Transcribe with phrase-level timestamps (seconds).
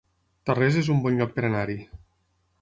[0.49, 1.77] Tarrés es un bon lloc per anar-hi